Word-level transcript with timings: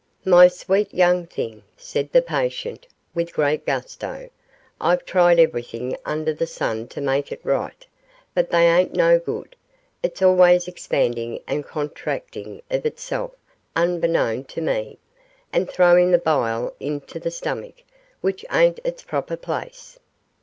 'My 0.25 0.47
sweet 0.47 0.91
young 0.91 1.27
thing,' 1.27 1.61
said 1.77 2.11
the 2.11 2.23
patient, 2.23 2.87
with 3.13 3.33
great 3.35 3.67
gusto, 3.67 4.31
'I've 4.79 5.05
tried 5.05 5.37
everything 5.37 5.95
under 6.03 6.33
the 6.33 6.47
sun 6.47 6.87
to 6.87 6.99
make 7.01 7.31
it 7.31 7.39
right, 7.43 7.85
but 8.33 8.49
they 8.49 8.65
ain't 8.67 8.93
no 8.95 9.19
good; 9.19 9.55
it's 10.01 10.23
always 10.23 10.67
expanding 10.67 11.39
and 11.45 11.59
a 11.63 11.67
contracting 11.67 12.63
of 12.71 12.83
itself 12.83 13.33
unbeknown 13.75 14.43
to 14.45 14.59
me, 14.59 14.97
and 15.53 15.69
throwing 15.69 16.09
the 16.09 16.17
bile 16.17 16.73
into 16.79 17.19
the 17.19 17.29
stomach, 17.29 17.83
which 18.21 18.43
ain't 18.51 18.79
its 18.83 19.03
proper 19.03 19.37
place. 19.37 19.99